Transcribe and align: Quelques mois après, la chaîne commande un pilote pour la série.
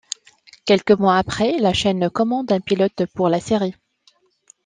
Quelques 0.65 0.97
mois 0.97 1.19
après, 1.19 1.59
la 1.59 1.73
chaîne 1.73 2.09
commande 2.09 2.51
un 2.51 2.59
pilote 2.59 3.05
pour 3.13 3.29
la 3.29 3.39
série. 3.39 3.75